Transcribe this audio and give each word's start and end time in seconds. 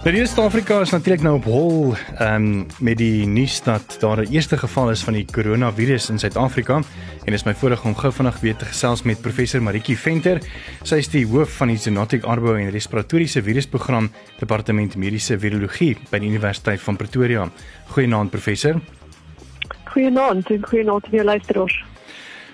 Nou 0.00 0.14
die 0.16 0.22
Suid-Afrika 0.24 0.78
is 0.80 0.94
natuurlik 0.94 1.20
nou 1.20 1.34
op 1.36 1.44
hol 1.44 1.90
um, 2.24 2.44
met 2.80 2.96
die 2.96 3.26
nuus 3.28 3.58
dat 3.60 3.98
daar 4.00 4.22
'n 4.22 4.32
eerste 4.32 4.56
geval 4.56 4.90
is 4.90 5.02
van 5.04 5.12
die 5.12 5.26
koronavirus 5.28 6.08
in 6.10 6.18
Suid-Afrika 6.18 6.80
en 7.24 7.32
is 7.32 7.44
my 7.44 7.54
voorreg 7.54 7.84
om 7.84 7.94
gou 7.94 8.12
vinnig 8.12 8.40
weer 8.40 8.56
te 8.56 8.64
gesels 8.64 9.02
met 9.02 9.20
professor 9.20 9.62
Maritjie 9.62 9.98
Venter. 9.98 10.40
Sy 10.82 10.96
is 10.96 11.08
die 11.08 11.26
hoof 11.26 11.56
van 11.56 11.68
die 11.68 11.76
Zoonotic 11.76 12.24
Arbou 12.24 12.58
en 12.58 12.70
Respiratoriese 12.70 13.42
Virusprogram 13.42 14.10
Departement 14.38 14.96
Mediese 14.96 15.38
Virologie 15.38 15.96
by 16.10 16.18
die 16.18 16.28
Universiteit 16.28 16.80
van 16.80 16.96
Pretoria. 16.96 17.50
Goeienaand 17.88 18.30
professor. 18.30 18.80
Goeienaand 19.84 20.50
en 20.50 20.66
goeienaand 20.66 21.04
aan 21.04 21.10
jou 21.12 21.24
luisteraars. 21.24 21.89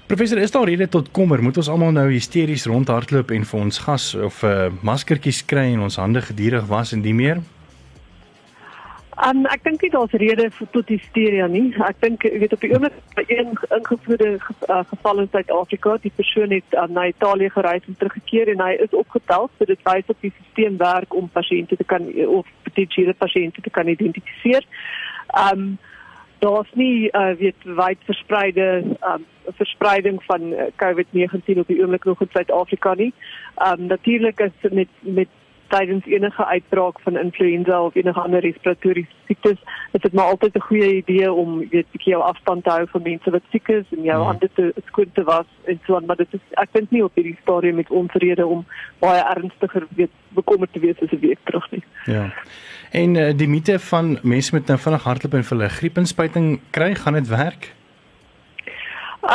Professor, 0.07 0.39
is 0.39 0.51
daar 0.51 0.65
rede 0.65 0.89
tot 0.89 1.11
kommer? 1.11 1.43
Moet 1.43 1.57
ons 1.57 1.69
almal 1.69 1.91
nou 1.91 2.05
hysteries 2.13 2.69
rondhardloop 2.71 3.33
en 3.35 3.45
vir 3.51 3.61
ons 3.61 3.79
gas 3.79 4.05
of 4.15 4.43
'n 4.43 4.47
uh, 4.47 4.71
maskertjies 4.83 5.43
kry 5.45 5.73
en 5.75 5.81
ons 5.81 5.97
hande 5.97 6.23
gedurig 6.23 6.67
was 6.67 6.93
en 6.93 7.03
die 7.03 7.15
meer? 7.15 7.43
Um, 9.27 9.47
ek 9.47 9.65
dink 9.65 9.81
dit 9.81 9.95
is 9.95 10.13
rede 10.21 10.51
vir 10.51 10.69
tot 10.71 10.89
hysterie 10.89 11.49
nie. 11.49 11.75
Ek 11.89 11.99
dink 12.01 12.23
jy 12.23 12.39
weet 12.39 12.53
op 12.53 12.61
die 12.61 12.71
oomblik 12.73 12.93
by 13.17 13.25
een 13.27 13.51
ingevoerde 13.79 14.39
uh, 14.69 14.85
geval 14.93 15.21
in 15.25 15.29
Suid-Afrika, 15.33 15.97
die 16.03 16.13
persoon 16.17 16.51
het 16.51 16.71
uh, 16.79 16.87
na 16.87 17.09
Italië 17.09 17.51
gereis 17.51 17.83
en 17.89 17.97
teruggekeer 17.99 18.49
en 18.55 18.61
hy 18.61 18.77
is 18.87 18.95
opgetel, 18.95 19.51
so 19.59 19.65
dit 19.65 19.83
wys 19.83 20.07
op 20.07 20.21
die 20.21 20.33
stelsel 20.53 20.77
werk 20.79 21.15
om 21.15 21.29
pasiënte 21.33 21.77
te 21.77 21.85
kan 21.85 22.07
of 22.29 22.47
potensiële 22.63 23.15
pasiënte 23.15 23.61
te 23.61 23.71
kan 23.71 23.89
identifiseer. 23.89 24.63
Um 25.35 25.79
daar's 26.39 26.73
nie 26.75 27.09
uh, 27.13 27.33
weet 27.39 27.65
wyd 27.65 27.99
verspreide 28.05 28.83
um, 29.03 29.25
verspreiding 29.57 30.23
van 30.25 30.53
uh, 30.53 30.69
COVID-19 30.83 31.59
op 31.59 31.67
die 31.67 31.81
oomblik 31.81 32.05
nog 32.05 32.21
in 32.21 32.29
Suid-Afrika 32.33 32.95
nie. 32.95 33.13
Ehm 33.55 33.81
um, 33.81 33.87
natuurlik 33.87 34.41
is 34.41 34.71
met 34.71 34.89
met 35.01 35.29
tydens 35.69 36.07
enige 36.07 36.45
uitbraak 36.45 37.01
van 37.01 37.19
influenza 37.19 37.83
of 37.83 37.95
enige 37.95 38.21
ander 38.21 38.41
respiratoriese 38.41 39.11
siektes, 39.27 39.59
is 39.93 40.01
dit 40.01 40.13
maar 40.13 40.25
altyd 40.25 40.55
'n 40.55 40.67
goeie 40.69 40.97
idee 40.97 41.33
om 41.33 41.59
weet 41.59 41.91
bietjie 41.93 42.13
jou 42.13 42.23
afstand 42.23 42.65
te 42.65 42.71
hou 42.71 42.87
van 42.89 43.03
mense 43.03 43.31
wat 43.31 43.43
siek 43.51 43.69
is 43.69 43.85
en 43.97 44.03
jou 44.03 44.19
ja. 44.21 44.27
hande 44.27 44.51
te 44.55 44.75
skoon 44.87 45.11
te 45.13 45.23
was 45.23 45.47
en 45.65 45.81
so 45.87 45.97
aan, 45.97 46.07
maar 46.07 46.17
dit 46.17 46.35
is 46.35 46.41
ek 46.51 46.73
dink 46.73 46.91
nie 46.91 47.05
op 47.05 47.15
hierdie 47.15 47.39
stadium 47.43 47.75
met 47.75 47.91
onvrede 47.91 48.47
om 48.47 48.65
baie 48.99 49.23
ernstiger 49.23 49.87
weet 49.89 50.11
bekommerd 50.29 50.73
te 50.73 50.81
wees 50.81 51.03
as 51.03 51.13
'n 51.13 51.21
week 51.21 51.39
terug 51.45 51.71
nie. 51.71 51.85
Ja. 52.05 52.33
En 52.91 53.15
uh, 53.15 53.33
die 53.37 53.49
mite 53.49 53.79
van 53.79 54.19
mense 54.23 54.55
met 54.55 54.67
nou 54.67 54.79
vinnig 54.79 55.03
hardloop 55.03 55.35
en 55.35 55.45
vir 55.45 55.57
hulle 55.57 55.69
griepinspuiting 55.69 56.61
kry, 56.71 56.95
gaan 56.95 57.13
dit 57.13 57.29
werk? 57.29 57.75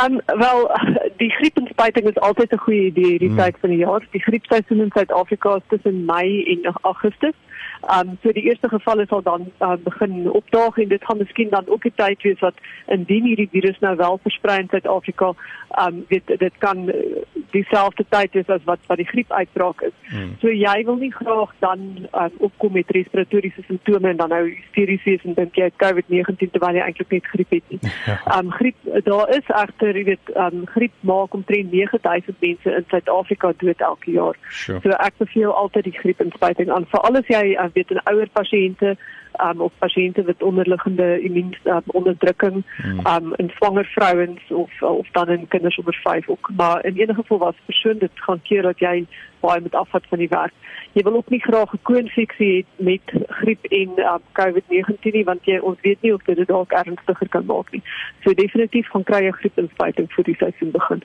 Um 0.04 0.20
wel 0.24 0.70
die 1.18 1.30
griepinspuiting 1.30 2.08
is 2.08 2.18
altyd 2.18 2.52
'n 2.52 2.64
goeie 2.64 2.84
idee 2.86 3.10
hierdie 3.14 3.28
hmm. 3.28 3.38
tyd 3.38 3.56
van 3.60 3.70
die 3.70 3.78
jaar. 3.78 4.06
Die 4.10 4.22
griepseisoen 4.22 4.80
in 4.80 4.92
Suid-Afrika 4.94 5.56
is 5.56 5.68
tussen 5.68 6.04
Mei 6.04 6.44
en 6.44 6.72
Augustus. 6.82 7.34
Um 7.90 8.18
so 8.22 8.30
die 8.32 8.44
eerste 8.46 8.68
gevalle 8.68 9.06
sal 9.10 9.22
dan 9.22 9.48
uh, 9.60 9.74
begin 9.84 10.30
opdaag 10.30 10.78
en 10.78 10.88
dit 10.88 11.04
gaan 11.04 11.18
miskien 11.18 11.48
dan 11.50 11.66
ook 11.66 11.82
die 11.82 11.92
tyd 11.94 12.22
wees 12.22 12.38
wat 12.38 12.54
indien 12.86 13.24
hierdie 13.24 13.48
virus 13.50 13.78
nou 13.82 13.96
wel 13.96 14.20
versprei 14.22 14.60
in 14.62 14.68
Suid-Afrika, 14.70 15.32
um 15.82 16.04
dit 16.08 16.26
dit 16.38 16.58
kan 16.58 16.84
uh, 16.88 16.94
dieselfde 17.50 18.04
tyd 18.08 18.36
is 18.38 18.46
as 18.46 18.62
wat 18.64 18.78
wat 18.86 19.02
die 19.02 19.08
griep 19.08 19.32
uitbraak 19.32 19.82
is. 19.88 19.96
Hmm. 20.12 20.36
So 20.40 20.54
jy 20.54 20.76
wil 20.86 21.00
nie 21.00 21.10
graag 21.12 21.50
dan 21.58 22.06
um, 22.12 22.38
opkom 22.38 22.72
met 22.78 22.90
respiratoriese 22.94 23.66
simptome 23.66 24.08
en 24.08 24.22
dan 24.22 24.30
nou 24.30 24.44
hysteries 24.46 25.02
wees 25.08 25.26
en 25.26 25.34
dink 25.34 25.58
jy 25.58 25.66
het 25.70 25.82
COVID-19 25.82 26.54
terwyl 26.54 26.78
jy 26.78 26.86
eintlik 26.86 27.18
net 27.18 27.30
griep 27.34 27.58
het 27.58 27.74
nie. 27.74 27.80
Ja. 28.02 28.16
Um 28.38 28.50
griep 28.50 28.76
daar 29.06 29.30
is 29.30 29.46
egter 29.46 29.96
jy 29.96 30.04
weet 30.04 30.30
um 30.36 30.64
griep 30.66 30.94
maak 31.02 31.34
omtrent 31.34 31.72
9000 31.72 32.36
mense 32.40 32.74
in 32.74 32.84
Suid-Afrika 32.88 33.52
dood 33.56 33.80
elke 33.80 34.10
jaar. 34.10 34.36
Sure. 34.48 34.80
So 34.82 34.90
ek 34.90 35.18
beveel 35.18 35.52
altyd 35.52 35.90
die 35.90 35.98
griepinspuiting 35.98 36.70
aan 36.70 36.86
vir 36.90 37.00
alles 37.08 37.26
jy 37.26 37.44
uh, 37.54 37.68
weet 37.74 37.90
'n 37.90 38.04
ouer 38.12 38.30
pasiënte 38.32 38.96
um, 39.40 39.60
of 39.60 39.72
pasiënte 39.78 40.22
met 40.26 40.42
onderliggende 40.42 41.20
immuunonderdrukking 41.20 42.64
um, 42.84 43.06
um, 43.06 43.34
in 43.36 43.50
swanger 43.56 43.84
vrouens 43.84 44.40
of 44.50 44.82
of 44.82 45.08
dan 45.12 45.28
in 45.28 45.48
kinders 45.48 45.78
onder 45.78 46.00
5 46.02 46.28
ook 46.28 46.50
maar 46.56 46.84
in 46.84 46.96
enige 46.96 47.20
geval 47.20 47.38
was 47.38 47.54
persoon 47.64 47.98
dit 47.98 48.10
gaan 48.14 48.42
keer 48.42 48.62
dat 48.62 48.78
jy 48.78 49.06
baie 49.40 49.60
met 49.60 49.74
afvat 49.74 50.06
van 50.08 50.18
die 50.18 50.28
werk. 50.28 50.52
Jy 50.92 51.02
wil 51.02 51.16
ook 51.16 51.30
nie 51.30 51.42
graag 51.42 51.72
'n 51.72 51.82
koinfeksie 51.82 52.52
hê 52.52 52.84
met 52.90 53.06
griep 53.28 53.64
en 53.64 53.90
um, 54.10 54.22
COVID-19 54.38 55.12
nie 55.12 55.24
want 55.24 55.44
jy 55.44 55.58
ons 55.58 55.80
weet 55.80 56.02
nie 56.02 56.14
of 56.14 56.22
dit 56.22 56.46
dalk 56.46 56.72
ernstiger 56.72 57.28
kan 57.28 57.46
maak 57.46 57.72
nie. 57.72 57.82
So 58.22 58.34
definitief 58.34 58.88
gaan 58.88 59.04
kry 59.04 59.24
jy 59.24 59.30
griepinspuiting 59.30 60.12
vir 60.12 60.24
die 60.24 60.36
seisoen 60.38 60.70
begin. 60.70 61.02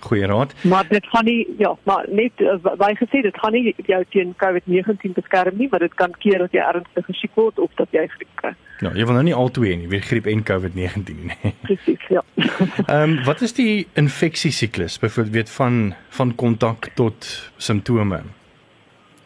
Goeie 0.00 0.26
raad. 0.26 0.54
Maar 0.64 0.88
dit 0.88 1.06
gaan 1.06 1.24
nie 1.24 1.46
ja, 1.58 1.74
maar 1.82 2.06
net 2.08 2.32
baie 2.80 2.94
uh, 2.94 3.00
gesê 3.00 3.20
dit 3.22 3.38
gaan 3.38 3.52
nie 3.52 3.74
jou 3.86 4.04
teen 4.08 4.34
COVID-19 4.40 5.12
beskerm 5.18 5.56
nie, 5.60 5.68
maar 5.70 5.84
dit 5.84 5.94
kan 5.94 6.14
keer 6.18 6.38
dat 6.38 6.56
jy 6.56 6.64
ernstig 6.64 7.04
gesiek 7.04 7.34
word 7.34 7.58
of 7.58 7.70
dat 7.80 7.92
jy 7.96 8.06
griep 8.16 8.34
kry. 8.40 8.54
Ja, 8.80 8.94
jy 8.96 9.04
wil 9.04 9.18
nou 9.18 9.24
nie 9.28 9.36
altoe 9.36 9.76
nie, 9.76 9.88
weer 9.92 10.04
griep 10.04 10.26
en 10.30 10.42
COVID-19 10.48 11.24
nie. 11.28 11.54
Presies, 11.66 12.08
ja. 12.08 12.24
Ehm 12.40 12.96
um, 12.96 13.16
wat 13.28 13.44
is 13.44 13.52
die 13.56 13.86
infeksiesiklus 14.00 14.98
byvoorbeeld 14.98 15.50
van 15.50 15.94
van 16.16 16.34
kontak 16.34 16.92
tot 16.94 17.28
simptome? 17.56 18.22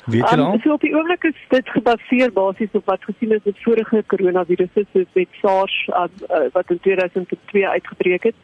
Weet 0.05 0.27
jy? 0.29 0.39
Um, 0.39 0.61
so 0.61 0.75
op 0.75 0.83
die 0.85 0.93
oomblik 0.93 1.25
is 1.25 1.39
dit 1.49 1.69
gebaseer 1.73 2.33
basies 2.33 2.75
op 2.77 2.91
wat 2.91 3.05
gesien 3.09 3.33
is 3.33 3.45
met 3.45 3.63
vorige 3.63 4.03
koronavirusse 4.13 4.85
soos 4.93 5.09
met 5.13 5.39
SARS 5.41 5.77
um, 5.89 6.11
uh, 6.29 6.45
wat 6.53 6.71
in 6.71 6.81
2002 6.81 7.69
uitgebreek 7.69 8.29
het 8.29 8.35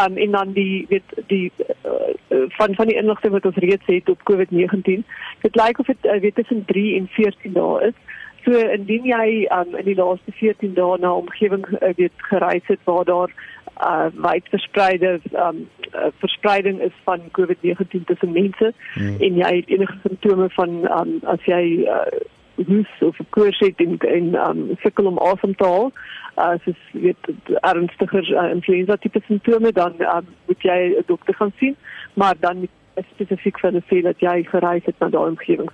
um, 0.00 0.16
en 0.16 0.30
dan 0.30 0.52
die 0.52 0.86
weet 0.88 1.14
die 1.26 1.52
uh, 1.84 2.44
van 2.48 2.74
van 2.74 2.86
die 2.86 2.96
inligting 2.96 3.32
wat 3.32 3.46
ons 3.46 3.56
reeds 3.56 3.86
het 3.86 4.08
op 4.08 4.26
COVID-19 4.30 5.04
dit 5.46 5.56
lyk 5.62 5.78
of 5.78 5.86
dit 5.86 6.04
uh, 6.04 6.20
weet 6.20 6.34
tussen 6.34 6.64
3 6.64 6.96
en 6.96 7.08
14 7.08 7.52
dae 7.52 7.80
is 7.90 7.98
so 8.44 8.58
indien 8.76 9.06
jy 9.08 9.26
um, 9.58 9.76
in 9.76 9.88
die 9.88 9.98
laaste 9.98 10.32
14 10.40 10.74
dae 10.74 10.98
na 11.00 11.14
omgewing 11.14 11.66
uh, 11.80 11.92
weet 11.96 12.28
gereis 12.30 12.66
het 12.72 12.80
waar 12.84 13.04
daar 13.04 13.34
uh, 13.80 14.06
wyd 14.26 14.48
verspreide 14.50 15.18
um, 15.32 15.64
uh, 15.94 16.10
verspreiding 16.18 16.80
is 16.80 16.96
van 17.04 17.20
COVID-19 17.38 18.04
tussen 18.04 18.32
mense 18.32 18.72
hmm. 18.94 19.16
en 19.18 19.42
jy 19.42 19.52
het 19.56 19.74
enige 19.76 19.98
simptome 20.02 20.50
van 20.58 20.80
um, 20.98 21.18
as 21.36 21.50
jy 21.50 21.64
uh, 21.88 22.06
hoes 22.54 22.90
of 23.00 23.18
koors 23.30 23.58
het 23.58 23.80
en 23.80 23.98
en 23.98 24.34
um, 24.34 24.76
sukkel 24.82 25.06
om 25.06 25.18
asem 25.18 25.54
te 25.54 25.64
haal 25.64 25.92
as 26.34 26.66
uh, 26.66 26.74
jy 26.92 27.00
weet 27.08 27.30
ernstiger 27.62 28.30
uh, 28.34 28.50
influenza 28.50 28.96
tipe 28.96 29.20
simptome 29.26 29.72
dan 29.72 29.94
um, 29.98 30.26
moet 30.46 30.62
jy 30.62 30.78
'n 30.98 31.04
dokter 31.06 31.34
gaan 31.34 31.52
sien 31.58 31.76
maar 32.14 32.34
dan 32.40 32.66
spesifiek 33.02 33.58
vir 33.60 33.74
die 33.76 33.84
sê 33.90 34.00
dat 34.06 34.22
jy 34.22 34.42
gereis 34.50 34.86
het 34.86 34.98
na 35.00 35.08
daai 35.08 35.32
omgewing. 35.32 35.70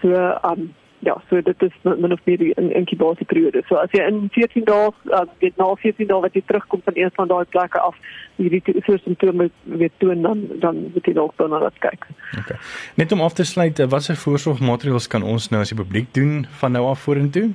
So 0.00 0.12
um 0.48 0.72
ja, 1.06 1.14
so 1.30 1.40
dit 1.40 1.62
is 1.62 1.74
min 1.82 2.12
of 2.12 2.20
meer 2.24 2.40
'n 2.58 2.70
inkubasieperiode. 2.80 3.62
So 3.68 3.74
as 3.74 3.90
jy 3.90 4.02
in 4.06 4.28
14 4.32 4.64
dae, 4.64 4.90
uh, 5.04 5.20
weet 5.38 5.56
na 5.56 5.74
14 5.74 6.06
dae 6.06 6.20
wat 6.20 6.34
jy 6.34 6.42
terugkom 6.46 6.80
van 6.84 6.96
een 6.96 7.10
van 7.14 7.28
daai 7.28 7.44
plekke 7.44 7.78
af, 7.78 7.96
hierdie 8.36 8.62
soort 8.86 9.02
simptome 9.02 9.50
weer 9.62 9.90
toon 9.98 10.22
dan 10.22 10.46
dan 10.64 10.90
moet 10.94 11.06
jy 11.06 11.12
dalk 11.12 11.36
dan 11.36 11.50
na 11.50 11.58
dit 11.58 11.78
kyk. 11.78 12.06
Okay. 12.38 12.58
Net 12.94 13.12
om 13.12 13.20
af 13.20 13.32
te 13.32 13.44
sluit, 13.44 13.78
watse 13.78 14.16
voorsorgmaatreëls 14.16 15.06
kan 15.06 15.22
ons 15.22 15.48
nou 15.48 15.60
as 15.60 15.68
die 15.68 15.78
publiek 15.78 16.14
doen 16.14 16.46
van 16.60 16.72
nou 16.72 16.86
af 16.86 17.00
vorentoe? 17.00 17.50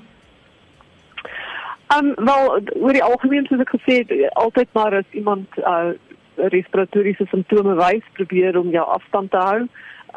Ehm 1.87 2.05
um, 2.05 2.25
wel 2.25 2.61
oor 2.79 2.93
die 2.93 3.03
algemeen 3.03 3.45
soos 3.45 3.59
ek 3.59 3.75
gesê 3.75 3.93
het, 4.03 4.33
altyd 4.33 4.67
maar 4.73 4.95
as 4.95 5.09
iemand 5.11 5.47
uh 5.57 5.91
respiratoriese 6.35 7.25
simptome 7.29 7.75
wys, 7.75 8.05
probeer 8.13 8.57
om 8.57 8.69
jou 8.71 8.85
afstand 8.87 9.31
te 9.31 9.37
hou 9.37 9.67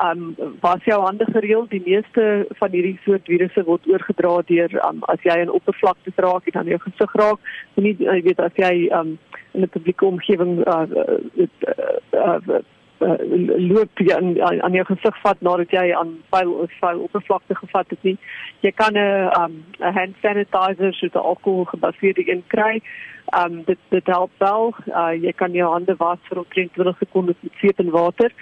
um 0.02 0.36
was 0.60 0.84
jou 0.84 1.00
hande 1.02 1.24
gereeld? 1.24 1.70
Die 1.70 1.82
meeste 1.86 2.46
van 2.48 2.70
hierdie 2.70 2.98
soort 3.04 3.24
virusse 3.24 3.64
word 3.64 3.86
oorgedra 3.86 4.42
deur 4.46 4.86
um 4.88 5.02
as 5.12 5.22
jy 5.22 5.38
in 5.42 5.50
oppervlaktes 5.50 6.16
raak 6.16 6.46
en 6.46 6.58
dan 6.58 6.72
jou 6.72 6.78
gesig 6.78 7.14
raak 7.14 7.40
nie 7.74 7.96
jy 7.98 8.20
weet 8.22 8.40
as 8.40 8.54
jy 8.56 8.88
um 8.90 9.18
in 9.54 9.62
'n 9.62 9.68
publieke 9.68 10.06
omgewing 10.06 10.66
uh, 10.66 10.86
uh, 10.90 11.48
uh, 12.12 12.38
uh, 12.98 13.18
loop 13.70 13.98
jy 13.98 14.14
aan, 14.14 14.34
aan 14.62 14.72
jou 14.72 14.84
gesig 14.84 15.20
vat 15.22 15.40
nadat 15.40 15.70
jy 15.70 15.92
aan 15.94 16.16
vuil 16.30 16.68
vuil 16.80 17.00
oppervlakte 17.06 17.54
gevat 17.54 17.90
het 17.90 18.02
nie. 18.02 18.18
Jy 18.60 18.72
kan 18.72 18.94
'n 18.94 19.30
um 19.42 19.64
'n 19.80 19.92
hand 19.92 20.14
sanitizer 20.22 20.94
so 20.94 21.06
'n 21.06 21.18
alkohol 21.18 21.64
gebaseerde 21.64 22.28
een 22.30 22.42
kry 22.46 22.82
um 23.38 23.62
dit 23.64 23.78
dit 23.88 24.06
help 24.06 24.30
wel. 24.38 24.74
Uh, 24.86 25.22
jy 25.22 25.32
kan 25.32 25.52
jou 25.52 25.70
hande 25.70 25.94
was 25.98 26.18
vir 26.28 26.38
omtrent 26.38 26.72
20 26.72 26.98
sekondes 26.98 27.36
met 27.40 27.52
seep 27.60 27.78
en 27.78 27.90
water. 27.90 28.32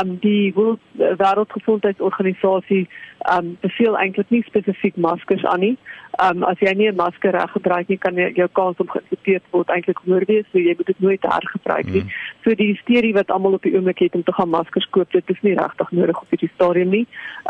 Um 0.00 0.18
die 0.20 0.54
wêreldgesondheidsorganisasie 0.54 2.88
um 3.36 3.56
beveel 3.60 3.98
eintlik 3.98 4.30
nie 4.30 4.42
spesifiek 4.46 4.96
maskers 4.96 5.44
aan 5.44 5.60
nie 5.60 5.78
um 6.20 6.44
as 6.44 6.60
jy 6.60 6.72
nie 6.76 6.88
'n 6.88 6.96
masker 6.96 7.32
reg 7.32 7.50
gebruik 7.52 7.88
nie 7.88 7.98
kan 7.98 8.14
jou 8.14 8.48
kans 8.52 8.76
om 8.78 8.88
geïnfekteer 8.88 9.40
word 9.50 9.68
eintlik 9.68 9.98
hoër 10.04 10.24
wees 10.28 10.46
so 10.52 10.58
jy 10.58 10.74
moet 10.76 10.86
dit 10.86 11.00
nooit 11.00 11.22
hergebruik 11.22 11.86
nie 11.86 12.02
mm. 12.02 12.10
so 12.44 12.54
die 12.54 12.72
hysterie 12.72 13.14
wat 13.14 13.30
almal 13.30 13.54
op 13.54 13.62
die 13.62 13.74
oomblik 13.74 13.98
het 13.98 14.14
om 14.14 14.22
te 14.22 14.32
gaan 14.32 14.50
maskers 14.50 14.88
koop 14.90 15.10
dit 15.12 15.30
is 15.30 15.42
nie 15.42 15.54
regtig 15.54 15.90
nodig 15.90 16.20
op 16.20 16.28
hierdie 16.30 16.50
stadium 16.54 16.90
nie 16.90 17.06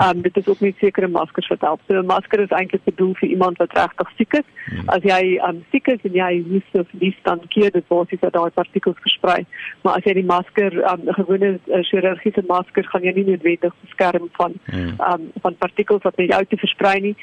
um 0.07 0.23
dit 0.23 0.37
is 0.37 0.49
ook 0.49 0.61
nie 0.61 0.75
sekere 0.79 1.09
maskers 1.09 1.49
wat 1.49 1.61
help 1.61 1.81
so 1.89 1.99
'n 1.99 2.07
masker 2.07 2.41
is 2.41 2.55
eintlik 2.55 2.85
bedoel 2.85 3.15
vir 3.15 3.29
iemand 3.29 3.59
wat 3.59 3.75
regtig 3.75 4.09
siek 4.17 4.35
is 4.35 4.49
mm. 4.71 4.89
as 4.89 5.03
jy 5.03 5.39
um 5.49 5.65
siek 5.73 5.89
is 5.89 6.01
en 6.05 6.15
jy 6.15 6.45
moet 6.47 6.65
so 6.73 6.85
verlies 6.85 7.19
dan 7.23 7.41
keer 7.49 7.71
dit 7.71 7.89
basies 7.89 8.21
dat 8.21 8.33
daai 8.33 8.51
partikels 8.51 9.03
versprei 9.03 9.45
maar 9.83 9.97
as 9.97 10.05
jy 10.05 10.15
die 10.15 10.31
masker 10.35 10.73
um 10.93 11.03
gewone 11.19 11.59
uh, 11.67 11.83
chirurgiese 11.83 12.45
masker 12.47 12.85
gaan 12.85 13.03
jy 13.03 13.13
nie 13.13 13.29
noodwendig 13.31 13.75
beskerm 13.83 14.29
van 14.39 14.53
mm. 14.73 14.95
um 15.11 15.31
van 15.43 15.55
partikels 15.59 16.03
wat 16.03 16.17
by 16.17 16.31
jou 16.31 16.45
te 16.45 16.57
versprei 16.57 17.01
nie 17.01 17.17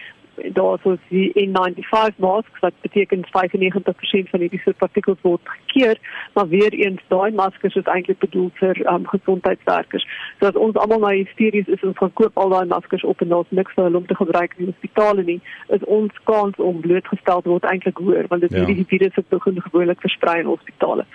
daar 0.53 0.79
is 0.83 0.99
die 1.09 1.31
N95 1.35 2.15
masks 2.17 2.59
wat 2.59 2.73
beteken 2.81 3.25
95% 3.25 4.29
van 4.29 4.39
hierdie 4.39 4.61
soort 4.63 4.77
partikels 4.77 5.21
word 5.21 5.41
gekeer, 5.43 5.97
maar 6.33 6.47
weer 6.47 6.73
eens 6.73 7.01
daai 7.07 7.31
maskers 7.31 7.75
is 7.75 7.91
eintlik 7.91 8.19
bedoel 8.19 8.49
vir 8.53 8.81
um, 8.93 9.07
gesondheidswerkers. 9.07 10.07
So 10.39 10.47
as 10.47 10.59
ons 10.59 10.75
almal 10.75 10.99
nou 10.99 11.13
hysteries 11.15 11.67
is 11.67 11.81
en 11.81 11.97
gaan 11.97 12.13
koop 12.13 12.37
al 12.37 12.49
daai 12.49 12.65
maskers 12.65 13.03
op 13.03 13.21
en 13.21 13.33
daar's 13.33 13.51
niks 13.61 13.73
vir 13.75 13.83
hulle 13.83 14.01
om 14.01 14.07
te 14.07 14.19
gebruik 14.21 14.55
in 14.57 14.71
hospitale 14.71 15.23
nie, 15.23 15.39
is 15.67 15.83
ons 15.85 16.23
kans 16.23 16.55
om 16.57 16.81
blootgestel 16.85 17.41
te 17.41 17.53
word 17.53 17.67
eintlik 17.71 17.97
hoër 17.97 18.29
want 18.31 18.47
dit 18.47 18.55
ja. 18.55 18.65
hierdie 18.65 18.87
virus 18.93 19.15
het 19.15 19.29
begin 19.29 19.61
gewoonlik 19.61 20.01
versprei 20.01 20.39
in 20.43 20.51
hospitale. 20.51 21.05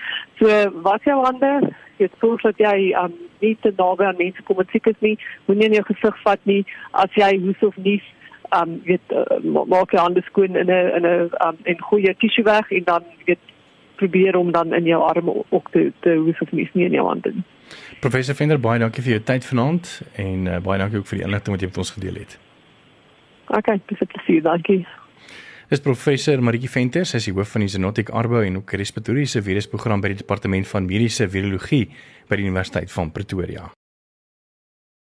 So 0.40 0.60
wat 0.86 1.04
jou 1.08 1.20
hande 1.24 1.74
jy 1.98 2.08
sorg 2.18 2.42
dat 2.42 2.58
jy 2.58 2.90
um, 2.98 3.14
nie 3.42 3.54
te 3.62 3.72
naby 3.76 4.08
aan 4.08 4.18
mense 4.18 4.42
kom 4.46 4.58
wat 4.58 4.72
siek 4.72 4.88
is 4.90 5.00
nie, 5.04 5.14
moenie 5.46 5.70
in 5.70 5.78
jou 5.78 5.86
gesig 5.92 6.20
vat 6.26 6.50
nie 6.50 6.62
as 7.04 7.18
jy 7.18 7.30
hoes 7.44 7.66
of 7.68 7.76
nies 7.86 8.06
um 8.50 8.80
weet 8.84 9.00
uh, 9.10 9.64
maak 9.66 9.92
jy 9.92 9.98
hande 9.98 10.22
skoon 10.28 10.56
in 10.56 10.70
'n 10.70 10.90
in 10.96 11.06
'n 11.06 11.30
um 11.46 11.56
en 11.62 11.80
goeie 11.80 12.14
tissue 12.18 12.44
weg 12.44 12.70
en 12.70 12.84
dan 12.84 13.02
weet 13.24 13.38
probeer 13.96 14.36
om 14.36 14.52
dan 14.52 14.74
in 14.74 14.84
jou 14.84 15.02
arme 15.02 15.44
ook 15.48 15.70
te 15.70 15.92
te 16.00 16.14
hoes 16.14 16.40
of 16.40 16.52
nie 16.52 16.68
in 16.72 16.92
jou 16.92 17.06
hande. 17.06 17.34
Professor 18.00 18.34
Venter 18.34 18.60
baie 18.60 18.78
dankie 18.78 19.02
vir 19.02 19.12
jou 19.16 19.22
tyd 19.22 19.44
vanaand 19.44 20.02
en 20.16 20.46
uh, 20.46 20.58
baie 20.58 20.78
dankie 20.78 20.98
ook 20.98 21.06
vir 21.06 21.18
die 21.18 21.26
inligting 21.26 21.54
wat 21.54 21.60
jy 21.60 21.68
met 21.68 21.78
ons 21.78 21.90
gedeel 21.90 22.14
het. 22.14 22.38
OK, 23.48 23.66
dis 23.86 24.00
'n 24.00 24.06
plesier, 24.06 24.42
dankie. 24.42 24.86
Dis 25.68 25.80
professor 25.80 26.42
Maritjie 26.42 26.68
Venter, 26.68 27.06
sy 27.06 27.16
is 27.16 27.24
die 27.24 27.32
hoof 27.32 27.48
van 27.48 27.64
die 27.64 27.68
Zoonotic 27.68 28.10
Arbou 28.10 28.44
en 28.44 28.56
ook 28.56 28.72
respiratoriese 28.72 29.42
virusprogram 29.42 30.00
by 30.00 30.08
die 30.08 30.20
departement 30.20 30.68
van 30.68 30.84
mediese 30.86 31.28
virologie 31.28 31.88
by 32.28 32.36
die 32.36 32.44
Universiteit 32.44 32.92
van 32.92 33.12
Pretoria. 33.12 33.70